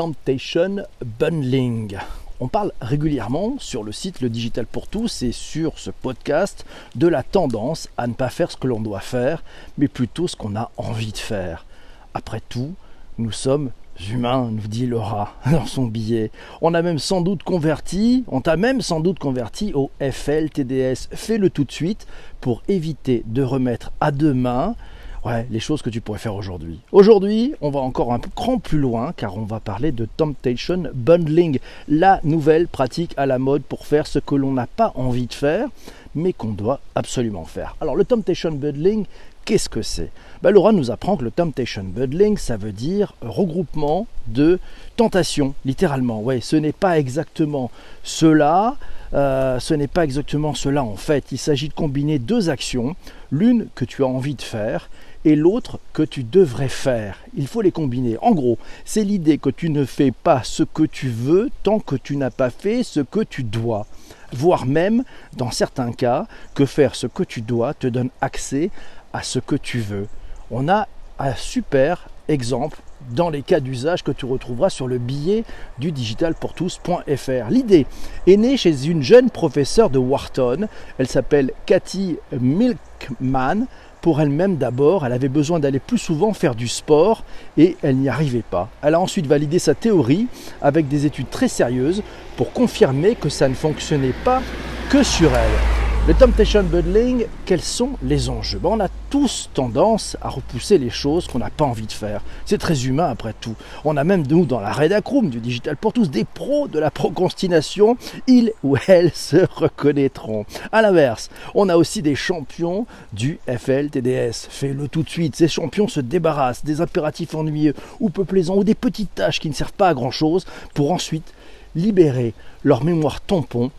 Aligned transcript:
Temptation 0.00 0.86
Bundling. 1.18 1.98
On 2.40 2.48
parle 2.48 2.72
régulièrement 2.80 3.56
sur 3.58 3.84
le 3.84 3.92
site 3.92 4.22
Le 4.22 4.30
Digital 4.30 4.64
pour 4.64 4.86
tous 4.86 5.20
et 5.20 5.30
sur 5.30 5.78
ce 5.78 5.90
podcast 5.90 6.64
de 6.94 7.06
la 7.06 7.22
tendance 7.22 7.90
à 7.98 8.06
ne 8.06 8.14
pas 8.14 8.30
faire 8.30 8.50
ce 8.50 8.56
que 8.56 8.66
l'on 8.66 8.80
doit 8.80 9.00
faire, 9.00 9.44
mais 9.76 9.88
plutôt 9.88 10.26
ce 10.26 10.36
qu'on 10.36 10.56
a 10.56 10.70
envie 10.78 11.12
de 11.12 11.18
faire. 11.18 11.66
Après 12.14 12.40
tout, 12.48 12.72
nous 13.18 13.30
sommes 13.30 13.72
humains, 14.10 14.48
nous 14.50 14.68
dit 14.68 14.86
Laura 14.86 15.34
dans 15.52 15.66
son 15.66 15.84
billet. 15.84 16.30
On 16.62 16.72
a 16.72 16.80
même 16.80 16.98
sans 16.98 17.20
doute 17.20 17.42
converti, 17.42 18.24
on 18.28 18.40
t'a 18.40 18.56
même 18.56 18.80
sans 18.80 19.00
doute 19.00 19.18
converti 19.18 19.72
au 19.74 19.90
FLTDS. 20.00 21.08
Fais-le 21.12 21.50
tout 21.50 21.64
de 21.64 21.72
suite 21.72 22.06
pour 22.40 22.62
éviter 22.68 23.22
de 23.26 23.42
remettre 23.42 23.92
à 24.00 24.12
demain 24.12 24.76
ouais, 25.24 25.46
les 25.50 25.60
choses 25.60 25.82
que 25.82 25.90
tu 25.90 26.00
pourrais 26.00 26.18
faire 26.18 26.34
aujourd'hui. 26.34 26.80
Aujourd'hui, 26.92 27.54
on 27.60 27.70
va 27.70 27.80
encore 27.80 28.12
un 28.12 28.18
cran 28.18 28.58
plus 28.58 28.78
loin 28.78 29.12
car 29.16 29.36
on 29.36 29.44
va 29.44 29.60
parler 29.60 29.92
de 29.92 30.06
Temptation 30.16 30.84
Bundling, 30.94 31.58
la 31.88 32.20
nouvelle 32.24 32.68
pratique 32.68 33.14
à 33.16 33.26
la 33.26 33.38
mode 33.38 33.62
pour 33.62 33.86
faire 33.86 34.06
ce 34.06 34.18
que 34.18 34.34
l'on 34.34 34.52
n'a 34.52 34.66
pas 34.66 34.92
envie 34.94 35.26
de 35.26 35.34
faire 35.34 35.68
mais 36.14 36.32
qu'on 36.32 36.52
doit 36.52 36.80
absolument 36.94 37.44
faire. 37.44 37.76
Alors 37.80 37.96
le 37.96 38.04
Temptation 38.04 38.52
Bundling, 38.52 39.06
qu'est-ce 39.44 39.68
que 39.68 39.82
c'est? 39.82 40.10
Ben, 40.42 40.50
Laura 40.50 40.72
nous 40.72 40.90
apprend 40.90 41.16
que 41.16 41.24
le 41.24 41.30
Temptation 41.30 41.84
Bundling, 41.84 42.36
ça 42.36 42.56
veut 42.56 42.72
dire 42.72 43.14
regroupement 43.20 44.06
de 44.26 44.58
tentations, 44.96 45.54
littéralement. 45.64 46.20
Ouais, 46.20 46.40
ce 46.40 46.56
n'est 46.56 46.72
pas 46.72 46.98
exactement 46.98 47.70
cela. 48.02 48.76
Euh, 49.12 49.58
ce 49.58 49.74
n'est 49.74 49.88
pas 49.88 50.04
exactement 50.04 50.54
cela 50.54 50.84
en 50.84 50.96
fait. 50.96 51.32
Il 51.32 51.38
s'agit 51.38 51.68
de 51.68 51.74
combiner 51.74 52.18
deux 52.18 52.48
actions, 52.48 52.94
l'une 53.30 53.66
que 53.74 53.84
tu 53.84 54.04
as 54.04 54.06
envie 54.06 54.34
de 54.34 54.42
faire 54.42 54.88
et 55.24 55.36
l'autre 55.36 55.78
que 55.92 56.02
tu 56.02 56.22
devrais 56.22 56.68
faire. 56.68 57.18
Il 57.36 57.46
faut 57.46 57.60
les 57.60 57.72
combiner. 57.72 58.16
En 58.22 58.32
gros, 58.32 58.58
c'est 58.84 59.04
l'idée 59.04 59.38
que 59.38 59.50
tu 59.50 59.68
ne 59.68 59.84
fais 59.84 60.12
pas 60.12 60.42
ce 60.44 60.62
que 60.62 60.84
tu 60.84 61.08
veux 61.08 61.50
tant 61.62 61.78
que 61.78 61.96
tu 61.96 62.16
n'as 62.16 62.30
pas 62.30 62.50
fait 62.50 62.82
ce 62.82 63.00
que 63.00 63.20
tu 63.20 63.42
dois. 63.42 63.86
Voire 64.32 64.64
même, 64.64 65.02
dans 65.36 65.50
certains 65.50 65.92
cas, 65.92 66.26
que 66.54 66.64
faire 66.64 66.94
ce 66.94 67.06
que 67.06 67.24
tu 67.24 67.42
dois 67.42 67.74
te 67.74 67.86
donne 67.86 68.10
accès 68.20 68.70
à 69.12 69.22
ce 69.22 69.40
que 69.40 69.56
tu 69.56 69.80
veux. 69.80 70.06
On 70.50 70.68
a 70.68 70.86
un 71.18 71.34
super 71.34 72.08
exemple 72.30 72.80
dans 73.10 73.30
les 73.30 73.42
cas 73.42 73.60
d'usage 73.60 74.04
que 74.04 74.12
tu 74.12 74.24
retrouveras 74.24 74.70
sur 74.70 74.86
le 74.86 74.98
billet 74.98 75.44
du 75.78 75.92
digitalpourtous.fr. 75.92 77.50
L'idée 77.50 77.86
est 78.26 78.36
née 78.36 78.56
chez 78.56 78.86
une 78.86 79.02
jeune 79.02 79.30
professeure 79.30 79.90
de 79.90 79.98
Wharton. 79.98 80.68
Elle 80.98 81.08
s'appelle 81.08 81.52
Cathy 81.66 82.18
Milkman 82.32 83.66
pour 84.00 84.20
elle-même 84.20 84.56
d'abord, 84.56 85.04
elle 85.04 85.12
avait 85.12 85.28
besoin 85.28 85.60
d'aller 85.60 85.78
plus 85.78 85.98
souvent 85.98 86.32
faire 86.32 86.54
du 86.54 86.68
sport 86.68 87.22
et 87.58 87.76
elle 87.82 87.96
n'y 87.96 88.08
arrivait 88.08 88.44
pas. 88.48 88.70
Elle 88.82 88.94
a 88.94 89.00
ensuite 89.00 89.26
validé 89.26 89.58
sa 89.58 89.74
théorie 89.74 90.26
avec 90.62 90.88
des 90.88 91.04
études 91.04 91.28
très 91.28 91.48
sérieuses 91.48 92.02
pour 92.36 92.52
confirmer 92.52 93.14
que 93.14 93.28
ça 93.28 93.48
ne 93.48 93.54
fonctionnait 93.54 94.14
pas 94.24 94.40
que 94.88 95.02
sur 95.02 95.30
elle. 95.34 95.79
Le 96.10 96.16
temptation 96.16 96.64
bundling, 96.64 97.26
quels 97.46 97.60
sont 97.60 97.90
les 98.02 98.30
enjeux? 98.30 98.58
Ben, 98.58 98.70
On 98.70 98.80
a 98.80 98.88
tous 99.10 99.48
tendance 99.54 100.16
à 100.20 100.28
repousser 100.28 100.76
les 100.76 100.90
choses 100.90 101.28
qu'on 101.28 101.38
n'a 101.38 101.50
pas 101.50 101.64
envie 101.64 101.86
de 101.86 101.92
faire. 101.92 102.20
C'est 102.46 102.58
très 102.58 102.86
humain 102.86 103.08
après 103.08 103.32
tout. 103.40 103.54
On 103.84 103.96
a 103.96 104.02
même 104.02 104.26
nous 104.26 104.44
dans 104.44 104.58
la 104.58 104.72
Redacroom 104.72 105.30
du 105.30 105.38
Digital 105.38 105.76
pour 105.76 105.92
tous 105.92 106.10
des 106.10 106.24
pros 106.24 106.66
de 106.66 106.80
la 106.80 106.90
procrastination. 106.90 107.96
Ils 108.26 108.50
ou 108.64 108.76
elles 108.88 109.12
se 109.14 109.46
reconnaîtront. 109.54 110.46
A 110.72 110.82
l'inverse, 110.82 111.30
on 111.54 111.68
a 111.68 111.76
aussi 111.76 112.02
des 112.02 112.16
champions 112.16 112.86
du 113.12 113.38
FLTDS. 113.46 114.48
Fais-le 114.50 114.88
tout 114.88 115.04
de 115.04 115.08
suite. 115.08 115.36
Ces 115.36 115.46
champions 115.46 115.86
se 115.86 116.00
débarrassent 116.00 116.64
des 116.64 116.80
impératifs 116.80 117.36
ennuyeux 117.36 117.74
ou 118.00 118.10
peu 118.10 118.24
plaisants 118.24 118.56
ou 118.56 118.64
des 118.64 118.74
petites 118.74 119.14
tâches 119.14 119.38
qui 119.38 119.48
ne 119.48 119.54
servent 119.54 119.74
pas 119.74 119.90
à 119.90 119.94
grand 119.94 120.10
chose 120.10 120.44
pour 120.74 120.90
ensuite 120.90 121.32
libérer 121.76 122.34
leur 122.64 122.82
mémoire 122.82 123.20
tampon 123.20 123.70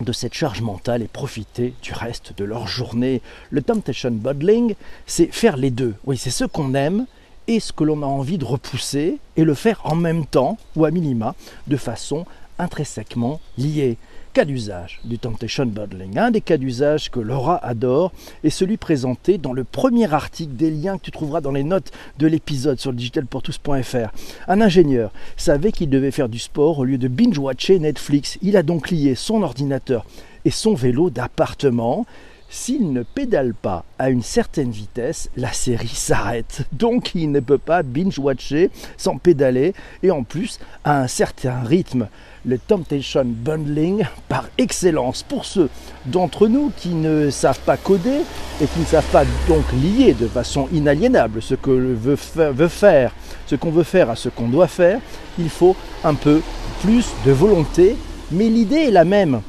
de 0.00 0.12
cette 0.12 0.34
charge 0.34 0.62
mentale 0.62 1.02
et 1.02 1.08
profiter 1.08 1.74
du 1.82 1.92
reste 1.92 2.36
de 2.36 2.44
leur 2.44 2.66
journée. 2.66 3.22
Le 3.50 3.62
temptation 3.62 4.10
bundling, 4.10 4.74
c'est 5.06 5.32
faire 5.32 5.56
les 5.56 5.70
deux. 5.70 5.94
Oui, 6.04 6.16
c'est 6.16 6.30
ce 6.30 6.44
qu'on 6.44 6.74
aime 6.74 7.06
et 7.46 7.60
ce 7.60 7.72
que 7.72 7.84
l'on 7.84 8.02
a 8.02 8.06
envie 8.06 8.38
de 8.38 8.44
repousser 8.44 9.18
et 9.36 9.44
le 9.44 9.54
faire 9.54 9.80
en 9.84 9.96
même 9.96 10.26
temps 10.26 10.58
ou 10.76 10.84
à 10.84 10.90
minima 10.90 11.34
de 11.66 11.76
façon 11.76 12.26
intrinsèquement 12.58 13.40
liée 13.58 13.96
cas 14.32 14.44
d'usage 14.44 15.00
du 15.04 15.18
Temptation 15.18 15.66
Bundling. 15.66 16.16
Un 16.16 16.30
des 16.30 16.40
cas 16.40 16.56
d'usage 16.56 17.10
que 17.10 17.18
Laura 17.18 17.64
adore 17.64 18.12
est 18.44 18.50
celui 18.50 18.76
présenté 18.76 19.38
dans 19.38 19.52
le 19.52 19.64
premier 19.64 20.12
article 20.12 20.54
des 20.54 20.70
liens 20.70 20.98
que 20.98 21.04
tu 21.04 21.10
trouveras 21.10 21.40
dans 21.40 21.50
les 21.50 21.64
notes 21.64 21.90
de 22.18 22.26
l'épisode 22.26 22.78
sur 22.78 22.92
digitalpourtous.fr. 22.92 24.12
Un 24.46 24.60
ingénieur 24.60 25.10
savait 25.36 25.72
qu'il 25.72 25.90
devait 25.90 26.12
faire 26.12 26.28
du 26.28 26.38
sport 26.38 26.78
au 26.78 26.84
lieu 26.84 26.98
de 26.98 27.08
binge-watcher 27.08 27.78
Netflix. 27.80 28.38
Il 28.40 28.56
a 28.56 28.62
donc 28.62 28.90
lié 28.90 29.14
son 29.16 29.42
ordinateur 29.42 30.04
et 30.44 30.50
son 30.50 30.74
vélo 30.74 31.10
d'appartement 31.10 32.06
s'il 32.50 32.92
ne 32.92 33.02
pédale 33.04 33.54
pas 33.54 33.84
à 33.98 34.10
une 34.10 34.22
certaine 34.22 34.72
vitesse, 34.72 35.30
la 35.36 35.52
série 35.52 35.88
s'arrête. 35.94 36.66
Donc 36.72 37.14
il 37.14 37.30
ne 37.30 37.40
peut 37.40 37.58
pas 37.58 37.82
binge-watcher 37.82 38.70
sans 38.96 39.16
pédaler 39.16 39.72
et 40.02 40.10
en 40.10 40.24
plus 40.24 40.58
à 40.84 41.00
un 41.00 41.06
certain 41.06 41.62
rythme. 41.62 42.08
Le 42.46 42.58
Temptation 42.58 43.24
Bundling 43.24 44.04
par 44.28 44.48
excellence. 44.56 45.22
Pour 45.22 45.44
ceux 45.44 45.68
d'entre 46.06 46.48
nous 46.48 46.72
qui 46.76 46.88
ne 46.88 47.28
savent 47.30 47.60
pas 47.60 47.76
coder 47.76 48.22
et 48.62 48.66
qui 48.66 48.80
ne 48.80 48.84
savent 48.86 49.10
pas 49.12 49.24
donc 49.46 49.64
lier 49.74 50.14
de 50.14 50.26
façon 50.26 50.66
inaliénable 50.72 51.42
ce 51.42 51.54
que 51.54 51.70
veut, 51.70 52.16
faire, 52.16 53.12
ce 53.46 53.56
qu'on 53.56 53.70
veut 53.70 53.82
faire 53.82 54.08
à 54.08 54.16
ce 54.16 54.30
qu'on 54.30 54.48
doit 54.48 54.68
faire, 54.68 55.00
il 55.38 55.50
faut 55.50 55.76
un 56.02 56.14
peu 56.14 56.40
plus 56.82 57.06
de 57.26 57.30
volonté. 57.30 57.96
Mais 58.32 58.48
l'idée 58.48 58.86
est 58.86 58.90
la 58.90 59.04
même 59.04 59.42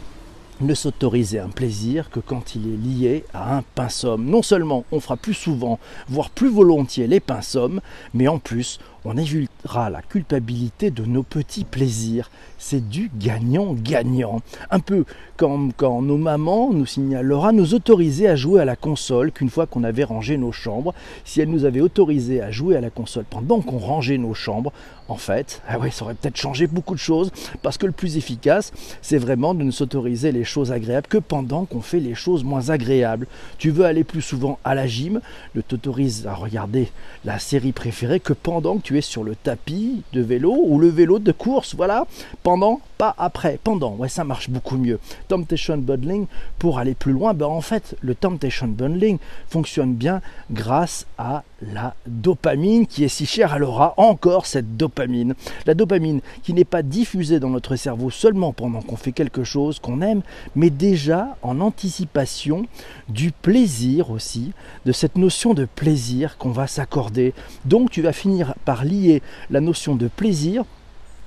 ne 0.61 0.73
s'autoriser 0.73 1.39
un 1.39 1.49
plaisir 1.49 2.09
que 2.09 2.19
quand 2.19 2.55
il 2.55 2.73
est 2.73 2.77
lié 2.77 3.25
à 3.33 3.57
un 3.57 3.63
pinceau. 3.75 4.17
Non 4.17 4.41
seulement 4.41 4.85
on 4.91 4.99
fera 4.99 5.17
plus 5.17 5.33
souvent, 5.33 5.79
voire 6.07 6.29
plus 6.29 6.49
volontiers 6.49 7.07
les 7.07 7.19
pinceaux, 7.19 7.71
mais 8.13 8.27
en 8.27 8.39
plus 8.39 8.79
on 9.05 9.17
évitera 9.17 9.89
la 9.89 10.01
culpabilité 10.01 10.91
de 10.91 11.03
nos 11.03 11.23
petits 11.23 11.63
plaisirs. 11.63 12.29
C'est 12.57 12.87
du 12.87 13.09
gagnant-gagnant. 13.17 14.41
Un 14.69 14.79
peu 14.79 15.05
comme 15.37 15.73
quand 15.73 16.01
nos 16.03 16.17
mamans 16.17 16.71
nous 16.71 16.85
signalera 16.85 17.51
nous 17.51 17.73
autoriser 17.73 18.27
à 18.27 18.35
jouer 18.35 18.61
à 18.61 18.65
la 18.65 18.75
console 18.75 19.31
qu'une 19.31 19.49
fois 19.49 19.65
qu'on 19.65 19.83
avait 19.83 20.03
rangé 20.03 20.37
nos 20.37 20.51
chambres. 20.51 20.93
Si 21.25 21.41
elles 21.41 21.49
nous 21.49 21.65
avaient 21.65 21.81
autorisé 21.81 22.41
à 22.41 22.51
jouer 22.51 22.75
à 22.75 22.81
la 22.81 22.91
console 22.91 23.25
pendant 23.29 23.61
qu'on 23.61 23.79
rangeait 23.79 24.19
nos 24.19 24.35
chambres, 24.35 24.71
en 25.07 25.17
fait, 25.17 25.61
ah 25.67 25.77
ça 25.91 26.05
aurait 26.05 26.13
peut-être 26.13 26.37
changé 26.37 26.67
beaucoup 26.67 26.93
de 26.93 26.99
choses 26.99 27.31
parce 27.63 27.77
que 27.77 27.85
le 27.85 27.91
plus 27.91 28.17
efficace, 28.17 28.71
c'est 29.01 29.17
vraiment 29.17 29.53
de 29.53 29.63
ne 29.63 29.71
s'autoriser 29.71 30.31
les 30.31 30.45
choses 30.45 30.71
agréables 30.71 31.07
que 31.07 31.17
pendant 31.17 31.65
qu'on 31.65 31.81
fait 31.81 31.99
les 31.99 32.15
choses 32.15 32.43
moins 32.43 32.69
agréables. 32.69 33.27
Tu 33.57 33.71
veux 33.71 33.85
aller 33.85 34.03
plus 34.03 34.21
souvent 34.21 34.59
à 34.63 34.75
la 34.75 34.87
gym, 34.87 35.19
ne 35.55 35.61
t'autorise 35.61 36.27
à 36.27 36.33
regarder 36.33 36.91
la 37.25 37.39
série 37.39 37.73
préférée 37.73 38.19
que 38.19 38.33
pendant 38.33 38.77
que 38.77 38.83
tu 38.83 38.90
sur 38.99 39.23
le 39.23 39.35
tapis 39.35 40.03
de 40.11 40.19
vélo 40.19 40.53
ou 40.65 40.77
le 40.77 40.89
vélo 40.89 41.19
de 41.19 41.31
course, 41.31 41.75
voilà, 41.75 42.05
pendant, 42.43 42.81
pas 42.97 43.15
après, 43.17 43.57
pendant, 43.63 43.95
ouais, 43.95 44.09
ça 44.09 44.25
marche 44.25 44.49
beaucoup 44.49 44.75
mieux. 44.75 44.99
Temptation 45.29 45.77
Bundling, 45.77 46.25
pour 46.59 46.79
aller 46.79 46.95
plus 46.95 47.13
loin, 47.13 47.33
ben 47.33 47.45
en 47.45 47.61
fait, 47.61 47.95
le 48.01 48.15
Temptation 48.15 48.67
Bundling 48.67 49.19
fonctionne 49.47 49.93
bien 49.93 50.21
grâce 50.51 51.05
à 51.17 51.43
la 51.61 51.93
dopamine 52.07 52.87
qui 52.87 53.03
est 53.03 53.07
si 53.07 53.25
chère 53.25 53.53
à 53.53 53.59
Laura, 53.59 53.93
encore 53.97 54.45
cette 54.45 54.77
dopamine. 54.77 55.35
La 55.65 55.73
dopamine 55.73 56.21
qui 56.43 56.53
n'est 56.53 56.65
pas 56.65 56.81
diffusée 56.81 57.39
dans 57.39 57.49
notre 57.49 57.75
cerveau 57.75 58.09
seulement 58.09 58.51
pendant 58.51 58.81
qu'on 58.81 58.95
fait 58.95 59.11
quelque 59.11 59.43
chose 59.43 59.79
qu'on 59.79 60.01
aime, 60.01 60.21
mais 60.55 60.69
déjà 60.69 61.37
en 61.43 61.61
anticipation 61.61 62.65
du 63.09 63.31
plaisir 63.31 64.09
aussi, 64.09 64.53
de 64.85 64.91
cette 64.91 65.17
notion 65.17 65.53
de 65.53 65.65
plaisir 65.65 66.37
qu'on 66.37 66.51
va 66.51 66.67
s'accorder. 66.67 67.33
Donc 67.65 67.91
tu 67.91 68.01
vas 68.01 68.13
finir 68.13 68.55
par 68.65 68.80
lier 68.83 69.21
la 69.49 69.61
notion 69.61 69.95
de 69.95 70.07
plaisir 70.07 70.63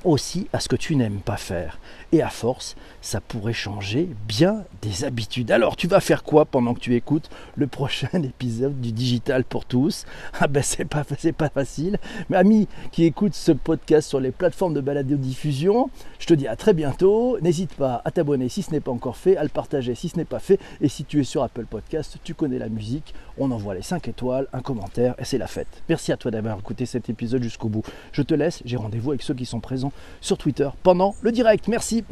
aussi 0.04 0.48
à 0.52 0.60
ce 0.60 0.68
que 0.68 0.76
tu 0.76 0.96
n'aimes 0.96 1.20
pas 1.20 1.36
faire. 1.36 1.78
Et 2.12 2.22
à 2.22 2.28
force, 2.28 2.76
ça 3.00 3.20
pourrait 3.20 3.52
changer 3.52 4.08
bien 4.28 4.64
des 4.82 5.04
habitudes. 5.04 5.50
Alors, 5.50 5.76
tu 5.76 5.88
vas 5.88 6.00
faire 6.00 6.22
quoi 6.22 6.44
pendant 6.44 6.74
que 6.74 6.80
tu 6.80 6.94
écoutes 6.94 7.28
le 7.56 7.66
prochain 7.66 8.08
épisode 8.22 8.80
du 8.80 8.92
Digital 8.92 9.44
pour 9.44 9.64
tous? 9.64 10.06
Ah 10.38 10.46
ben, 10.46 10.62
c'est 10.62 10.84
pas, 10.84 11.04
pas 11.04 11.48
facile. 11.48 11.98
Mais 12.28 12.36
amis 12.36 12.68
qui 12.92 13.04
écoutent 13.04 13.34
ce 13.34 13.52
podcast 13.52 14.08
sur 14.08 14.20
les 14.20 14.30
plateformes 14.30 14.74
de 14.74 14.80
balado-diffusion, 14.80 15.90
je 16.18 16.26
te 16.26 16.34
dis 16.34 16.46
à 16.46 16.56
très 16.56 16.74
bientôt. 16.74 17.38
N'hésite 17.40 17.74
pas 17.74 18.00
à 18.04 18.10
t'abonner 18.10 18.48
si 18.48 18.62
ce 18.62 18.70
n'est 18.70 18.80
pas 18.80 18.92
encore 18.92 19.16
fait, 19.16 19.36
à 19.36 19.42
le 19.42 19.48
partager 19.48 19.94
si 19.94 20.08
ce 20.08 20.16
n'est 20.16 20.24
pas 20.24 20.38
fait. 20.38 20.60
Et 20.80 20.88
si 20.88 21.04
tu 21.04 21.20
es 21.20 21.24
sur 21.24 21.42
Apple 21.42 21.66
Podcast, 21.66 22.18
tu 22.22 22.34
connais 22.34 22.58
la 22.58 22.68
musique. 22.68 23.14
On 23.38 23.50
envoie 23.50 23.74
les 23.74 23.82
5 23.82 24.06
étoiles, 24.08 24.46
un 24.52 24.60
commentaire 24.60 25.14
et 25.18 25.24
c'est 25.24 25.38
la 25.38 25.46
fête. 25.46 25.82
Merci 25.88 26.12
à 26.12 26.16
toi 26.16 26.30
d'avoir 26.30 26.58
écouté 26.58 26.86
cet 26.86 27.08
épisode 27.10 27.42
jusqu'au 27.42 27.68
bout. 27.68 27.82
Je 28.12 28.22
te 28.22 28.34
laisse, 28.34 28.62
j'ai 28.64 28.76
rendez-vous 28.76 29.10
avec 29.10 29.22
ceux 29.22 29.34
qui 29.34 29.46
sont 29.46 29.60
présents 29.60 29.92
sur 30.20 30.38
Twitter 30.38 30.68
pendant 30.82 31.14
le 31.22 31.32
direct. 31.32 31.68
Merci. 31.68 32.04